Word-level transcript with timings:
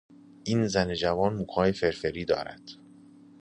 این 0.43 0.67
زن 0.67 0.93
جوان 0.93 1.33
موهای 1.33 1.71
فرفری 1.71 2.25
دارد. 2.25 2.61